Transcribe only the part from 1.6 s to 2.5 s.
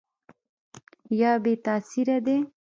تاثیره دي؟